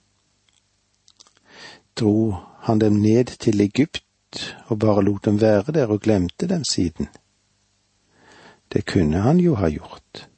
Dro 1.94 2.34
han 2.66 2.80
dem 2.80 2.92
ned 2.92 3.36
til 3.38 3.60
Egypt 3.60 4.02
og 4.66 4.78
bare 4.78 5.04
lot 5.04 5.24
dem 5.24 5.40
være 5.40 5.72
der 5.72 5.86
og 5.86 6.00
glemte 6.00 6.46
dem 6.46 6.64
siden? 6.64 7.08
Det 8.72 8.86
kunne 8.86 9.20
han 9.20 9.40
jo 9.40 9.54
ha 9.54 9.68
gjort. 9.68 10.28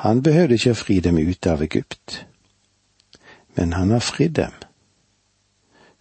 Han 0.00 0.22
behøvde 0.22 0.56
ikke 0.56 0.72
å 0.74 0.80
fri 0.80 0.98
dem 1.04 1.18
ut 1.20 1.46
av 1.46 1.62
Egypt, 1.62 2.24
men 3.54 3.72
han 3.76 3.90
har 3.94 4.02
fridd 4.02 4.34
dem. 4.40 4.54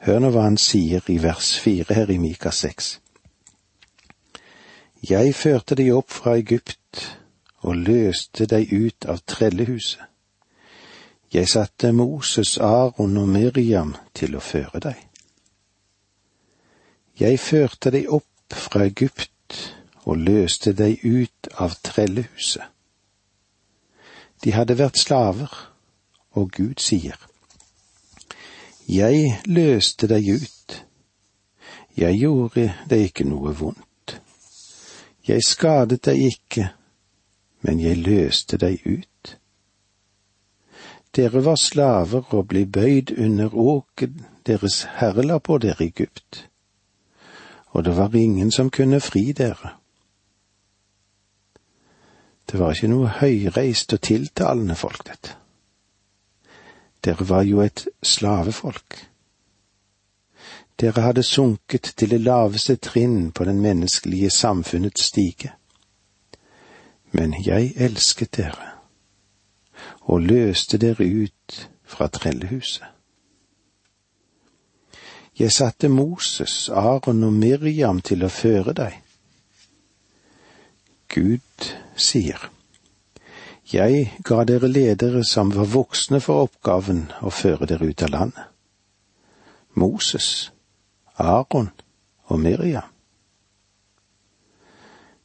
Hør 0.08 0.20
nå 0.24 0.32
hva 0.32 0.48
han 0.48 0.58
sier 0.58 1.04
i 1.12 1.18
vers 1.22 1.52
fire 1.60 1.94
her 1.94 2.10
i 2.10 2.18
Mika 2.18 2.52
seks. 2.56 3.00
Jeg 5.04 5.36
førte 5.36 5.76
deg 5.76 5.92
opp 5.96 6.10
fra 6.12 6.38
Egypt 6.40 7.04
og 7.68 7.76
løste 7.76 8.48
deg 8.48 8.72
ut 8.72 9.06
av 9.06 9.22
trellehuset. 9.28 10.09
Jeg 11.34 11.50
satte 11.50 11.92
Moses, 11.92 12.58
Aron 12.58 13.18
og 13.18 13.28
Miriam 13.30 13.94
til 14.18 14.34
å 14.36 14.42
føre 14.42 14.82
deg. 14.82 15.04
Jeg 17.20 17.40
førte 17.40 17.92
deg 17.94 18.08
opp 18.10 18.56
fra 18.56 18.88
Egypt 18.90 19.60
og 20.10 20.18
løste 20.26 20.74
deg 20.74 21.04
ut 21.06 21.50
av 21.62 21.76
trellehuset. 21.86 22.66
De 24.44 24.54
hadde 24.56 24.78
vært 24.80 24.98
slaver, 24.98 25.52
og 26.32 26.52
Gud 26.56 26.80
sier, 26.82 27.18
Jeg 28.90 29.42
løste 29.46 30.08
deg 30.08 30.26
ut. 30.42 30.78
Jeg 31.98 32.16
gjorde 32.18 32.72
deg 32.90 33.04
ikke 33.12 33.28
noe 33.28 33.54
vondt. 33.54 34.16
Jeg 35.28 35.44
skadet 35.46 36.02
deg 36.08 36.24
ikke, 36.32 36.72
men 37.62 37.80
jeg 37.84 38.02
løste 38.02 38.58
deg 38.58 38.82
ut. 38.88 39.36
Dere 41.16 41.46
var 41.46 41.56
slaver 41.56 42.34
og 42.38 42.48
ble 42.52 42.66
bøyd 42.66 43.16
under 43.18 43.56
åket 43.56 44.14
deres 44.46 44.84
herre 45.00 45.26
la 45.26 45.40
på 45.40 45.58
dere 45.58 45.88
Egypt, 45.88 46.46
og 47.74 47.86
det 47.86 47.96
var 47.98 48.16
ingen 48.16 48.52
som 48.52 48.70
kunne 48.70 49.00
fri 49.02 49.32
dere. 49.34 49.74
Det 52.52 52.60
var 52.60 52.74
ikke 52.74 52.90
noe 52.94 53.10
høyreist 53.20 53.94
og 53.94 54.02
tiltalende 54.02 54.76
folk, 54.76 55.06
dette. 55.06 55.36
Dere 57.06 57.30
var 57.30 57.46
jo 57.46 57.62
et 57.62 57.88
slavefolk. 58.04 58.98
Dere 60.80 61.02
hadde 61.02 61.24
sunket 61.24 61.94
til 61.98 62.10
det 62.10 62.22
laveste 62.22 62.76
trinn 62.76 63.32
på 63.32 63.46
den 63.46 63.62
menneskelige 63.62 64.30
samfunnets 64.30 65.10
stige. 65.12 65.54
Men 67.12 67.34
jeg 67.46 67.74
elsket 67.78 68.38
dere 68.38 68.79
og 70.10 70.22
løste 70.26 70.80
dere 70.82 71.06
ut 71.06 71.60
fra 71.86 72.08
trellehuset. 72.08 72.86
Jeg 75.40 75.52
satte 75.56 75.88
Moses, 75.88 76.70
Aron 76.70 77.24
og 77.24 77.34
Miriam 77.34 78.02
til 78.02 78.26
å 78.26 78.32
føre 78.34 78.74
deg. 78.76 78.98
Gud 81.10 81.70
sier, 81.96 82.50
Jeg 83.72 84.18
ga 84.26 84.44
dere 84.50 84.68
ledere 84.68 85.22
som 85.24 85.52
var 85.54 85.70
voksne 85.70 86.20
for 86.26 86.48
oppgaven 86.48 87.04
å 87.22 87.30
føre 87.30 87.70
dere 87.70 87.86
ut 87.86 88.04
av 88.04 88.10
landet. 88.10 88.46
Moses, 89.78 90.52
Aron 91.16 91.70
og 92.26 92.40
Miriam. 92.40 92.90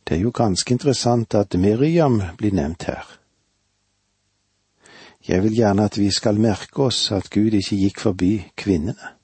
Det 0.05 0.19
er 0.19 0.21
jo 0.21 0.31
ganske 0.31 0.73
interessant 0.73 1.35
at 1.35 1.57
Miriam 1.57 2.21
blir 2.37 2.53
nevnt 2.53 2.85
her. 2.85 3.24
Jeg 5.29 5.43
vil 5.43 5.55
gjerne 5.57 5.85
at 5.85 5.99
vi 5.99 6.11
skal 6.11 6.41
merke 6.41 6.83
oss 6.83 7.13
at 7.13 7.31
Gud 7.31 7.55
ikke 7.57 7.77
gikk 7.77 8.01
forbi 8.01 8.33
kvinnene. 8.57 9.15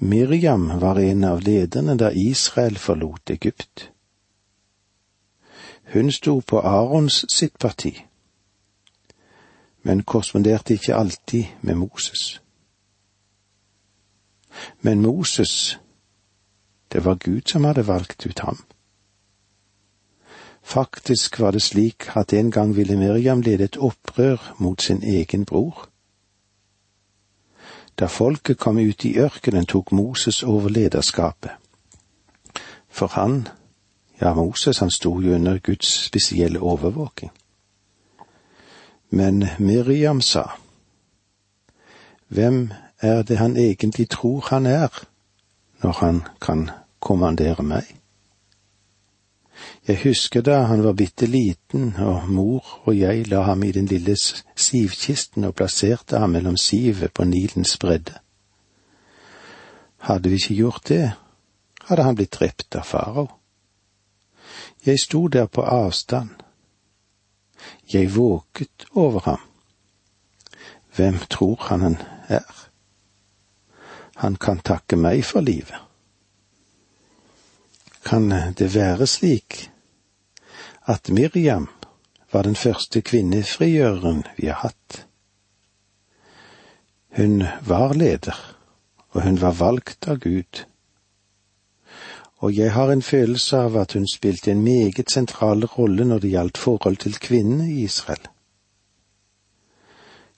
Miriam 0.00 0.80
var 0.80 0.98
en 0.98 1.24
av 1.24 1.40
lederne 1.44 1.96
da 1.96 2.10
Israel 2.12 2.76
forlot 2.78 3.30
Egypt. 3.30 3.90
Hun 5.92 6.12
sto 6.12 6.40
på 6.40 6.60
Arons 6.60 7.24
sitt 7.28 7.58
parti, 7.58 7.92
men 9.82 10.02
korresponderte 10.02 10.76
ikke 10.76 10.96
alltid 10.96 11.44
med 11.60 11.74
Moses. 11.74 12.40
Men 14.80 15.02
Moses, 15.02 15.78
det 16.92 17.04
var 17.04 17.14
Gud 17.14 17.42
som 17.48 17.64
hadde 17.64 17.86
valgt 17.86 18.26
ut 18.26 18.38
ham. 18.38 18.64
Faktisk 20.62 21.40
var 21.40 21.50
det 21.50 21.62
slik 21.62 22.16
at 22.16 22.32
en 22.32 22.50
gang 22.50 22.76
ville 22.76 22.96
Miriam 22.96 23.40
lede 23.40 23.64
et 23.64 23.76
opprør 23.76 24.54
mot 24.58 24.82
sin 24.82 25.02
egen 25.02 25.44
bror. 25.44 25.88
Da 27.98 28.06
folket 28.06 28.58
kom 28.58 28.78
ut 28.78 29.04
i 29.04 29.18
ørkenen, 29.18 29.66
tok 29.66 29.92
Moses 29.92 30.42
over 30.42 30.68
lederskapet. 30.68 31.50
For 32.88 33.06
han, 33.06 33.48
ja, 34.20 34.34
Moses, 34.34 34.78
han 34.78 34.90
sto 34.90 35.20
jo 35.20 35.34
under 35.34 35.58
Guds 35.58 36.04
spesielle 36.04 36.60
overvåking. 36.60 37.30
Men 39.10 39.44
Miriam 39.58 40.20
sa, 40.20 40.42
Hvem 42.28 42.70
er 43.00 43.22
det 43.22 43.38
han 43.38 43.56
egentlig 43.56 44.08
tror 44.08 44.46
han 44.50 44.66
er, 44.66 45.04
når 45.82 45.92
han 45.92 46.22
kan 46.40 46.70
kommandere 47.00 47.62
meg? 47.62 47.99
Jeg 49.88 50.00
husker 50.04 50.42
da 50.42 50.62
han 50.70 50.84
var 50.84 50.92
bitte 50.92 51.26
liten 51.26 51.94
og 51.98 52.28
mor 52.28 52.66
og 52.84 52.96
jeg 52.98 53.26
la 53.28 53.42
ham 53.48 53.62
i 53.64 53.72
den 53.72 53.86
lille 53.86 54.16
sivkisten 54.16 55.44
og 55.44 55.54
plasserte 55.54 56.18
ham 56.18 56.36
mellom 56.36 56.56
sivet 56.56 57.12
på 57.12 57.24
Nilens 57.24 57.76
bredde. 57.78 58.14
Hadde 60.06 60.28
vi 60.28 60.40
ikke 60.40 60.54
gjort 60.54 60.88
det, 60.88 61.12
hadde 61.88 62.02
han 62.02 62.16
blitt 62.16 62.32
drept 62.38 62.76
av 62.76 62.86
farao. 62.88 63.26
Jeg 64.86 65.00
sto 65.02 65.26
der 65.28 65.46
på 65.46 65.62
avstand. 65.62 66.30
Jeg 67.92 68.14
våket 68.16 68.86
over 68.94 69.20
ham. 69.20 69.40
Hvem 70.96 71.18
tror 71.30 71.56
han 71.68 71.80
han 71.80 71.96
er? 72.28 72.68
Han 74.16 74.36
kan 74.36 74.58
takke 74.60 74.96
meg 74.96 75.24
for 75.24 75.40
livet. 75.40 75.89
Kan 78.04 78.30
det 78.30 78.74
være 78.74 79.06
slik 79.06 79.70
at 80.88 81.08
Miriam 81.08 81.68
var 82.32 82.42
den 82.42 82.56
første 82.56 83.00
kvinnefrigjøreren 83.00 84.24
vi 84.36 84.46
har 84.46 84.62
hatt? 84.64 85.04
Hun 87.16 87.42
var 87.66 87.92
leder, 87.92 88.36
og 89.10 89.22
hun 89.22 89.40
var 89.40 89.52
valgt 89.58 90.08
av 90.08 90.18
Gud. 90.22 90.64
Og 92.40 92.56
jeg 92.56 92.72
har 92.72 92.92
en 92.92 93.02
følelse 93.02 93.56
av 93.56 93.76
at 93.76 93.92
hun 93.92 94.06
spilte 94.08 94.52
en 94.52 94.62
meget 94.64 95.10
sentral 95.10 95.64
rolle 95.64 96.04
når 96.04 96.22
det 96.22 96.30
gjaldt 96.30 96.58
forhold 96.58 96.96
til 97.02 97.18
kvinnene 97.20 97.66
i 97.72 97.82
Israel. 97.84 98.22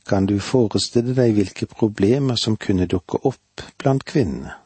Kan 0.09 0.27
du 0.27 0.39
forestille 0.41 1.15
deg 1.15 1.37
hvilke 1.37 1.67
problemer 1.71 2.35
som 2.35 2.57
kunne 2.57 2.89
dukke 2.91 3.21
opp 3.23 3.63
blant 3.79 4.05
kvinnene, 4.05 4.57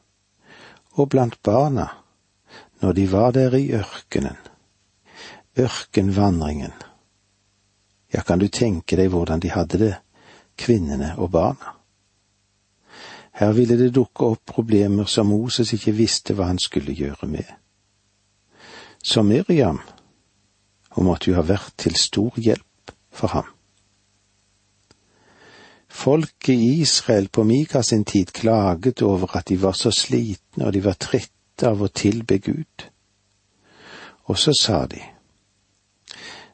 og 0.96 1.10
blant 1.12 1.36
barna, 1.44 1.90
når 2.80 2.92
de 2.92 3.06
var 3.12 3.30
der 3.30 3.54
i 3.54 3.72
ørkenen, 3.72 4.36
ørkenvandringen. 5.58 6.72
Ja, 8.14 8.22
kan 8.22 8.38
du 8.38 8.48
tenke 8.48 8.96
deg 8.96 9.10
hvordan 9.10 9.40
de 9.40 9.50
hadde 9.50 9.78
det, 9.78 9.94
kvinnene 10.56 11.14
og 11.18 11.30
barna? 11.30 11.76
Her 13.36 13.52
ville 13.52 13.76
det 13.76 13.94
dukke 13.94 14.30
opp 14.32 14.46
problemer 14.48 15.04
som 15.04 15.28
Moses 15.28 15.74
ikke 15.76 15.92
visste 15.92 16.36
hva 16.36 16.48
han 16.48 16.58
skulle 16.58 16.94
gjøre 16.96 17.28
med. 17.28 17.48
Så 19.04 19.22
Miriam, 19.22 19.82
hun 20.96 21.04
måtte 21.04 21.30
jo 21.30 21.36
ha 21.36 21.44
vært 21.44 21.74
til 21.76 21.98
stor 22.00 22.38
hjelp 22.40 22.94
for 23.12 23.34
ham. 23.36 23.50
Folket 25.88 26.54
i 26.56 26.80
Israel 26.80 27.28
på 27.28 27.44
Mika 27.44 27.82
sin 27.82 28.04
tid 28.04 28.32
klaget 28.32 29.02
over 29.02 29.36
at 29.36 29.48
de 29.48 29.60
var 29.62 29.76
så 29.76 29.92
slitne 29.92 30.66
og 30.66 30.72
de 30.72 30.82
var 30.84 30.96
trette 31.00 31.35
av 31.62 31.82
å 31.82 31.88
tilbe 31.88 32.38
Gud. 32.38 32.88
Og 34.26 34.38
så 34.38 34.52
sa 34.60 34.86
de, 34.86 35.02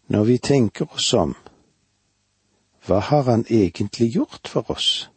Når 0.06 0.24
vi 0.24 0.38
tenker 0.38 0.92
oss 0.94 1.12
om, 1.14 1.34
hva 2.86 2.98
har 3.00 3.22
han 3.22 3.44
egentlig 3.48 4.10
gjort 4.14 4.48
for 4.48 4.70
oss? 4.70 5.08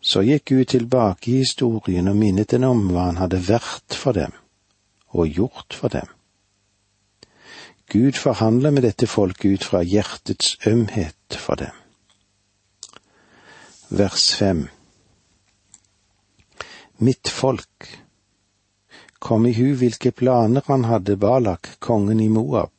Så 0.00 0.22
gikk 0.22 0.44
Gud 0.44 0.66
tilbake 0.70 1.30
i 1.30 1.40
historien 1.42 2.08
og 2.08 2.16
minnet 2.16 2.50
dem 2.50 2.64
om 2.64 2.86
hva 2.92 3.08
han 3.08 3.18
hadde 3.18 3.42
vært 3.48 3.94
for 3.94 4.14
dem 4.14 4.32
og 5.10 5.26
gjort 5.28 5.74
for 5.74 5.88
dem. 5.88 6.06
Gud 7.90 8.18
forhandler 8.18 8.70
med 8.70 8.82
dette 8.82 9.06
folket 9.06 9.58
ut 9.58 9.64
fra 9.64 9.82
hjertets 9.82 10.56
ømhet 10.66 11.38
for 11.38 11.58
dem. 11.58 11.74
Vers 13.90 14.32
fem 14.34 14.66
Mitt 16.98 17.28
folk, 17.28 17.98
kom 19.18 19.46
i 19.46 19.52
hu 19.52 19.74
hvilke 19.76 20.10
planer 20.16 20.62
han 20.66 20.84
hadde 20.88 21.16
Balak, 21.20 21.68
kongen 21.78 22.20
i 22.20 22.28
Moab, 22.28 22.72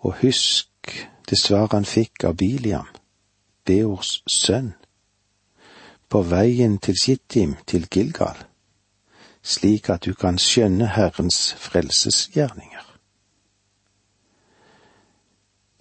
og 0.00 0.14
husk 0.22 0.94
det 1.28 1.36
svar 1.38 1.68
han 1.74 1.84
fikk 1.84 2.24
av 2.24 2.38
Biliam, 2.40 2.88
Beors 3.68 4.22
sønn, 4.24 4.72
på 6.08 6.22
veien 6.30 6.78
til 6.78 6.96
Shittim 6.96 7.58
til 7.68 7.84
Gilgal, 7.92 8.40
slik 9.42 9.92
at 9.92 10.08
du 10.08 10.16
kan 10.16 10.40
skjønne 10.40 10.88
Herrens 10.96 11.52
frelsesgjerninger. 11.60 12.88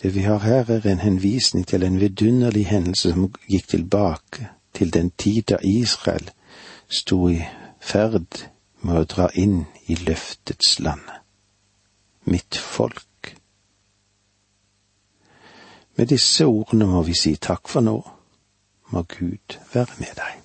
Det 0.04 0.12
vi 0.16 0.28
har 0.28 0.44
her, 0.44 0.68
er 0.68 0.92
en 0.92 1.00
henvisning 1.00 1.64
til 1.68 1.88
en 1.88 2.00
vidunderlig 2.04 2.68
hendelse 2.68 3.16
som 3.16 3.32
gikk 3.48 3.72
tilbake 3.78 4.52
til 4.74 4.92
den 4.92 5.12
tid 5.16 5.54
da 5.56 5.64
Israel 5.64 6.32
sto 6.92 7.30
i 7.30 7.40
ferd 7.80 8.44
med 8.86 9.00
å 9.00 9.08
dra 9.08 9.30
inn 9.38 9.64
i 9.88 9.96
løftets 9.96 10.80
land. 10.84 11.08
Mitt 12.30 12.58
folk. 12.58 13.36
Med 15.98 16.12
disse 16.12 16.46
ordene 16.50 16.88
må 16.90 17.04
vi 17.08 17.16
si 17.18 17.36
takk 17.38 17.72
for 17.72 17.86
nå. 17.86 17.98
Må 18.92 19.06
Gud 19.08 19.58
være 19.74 20.00
med 20.00 20.16
deg. 20.20 20.41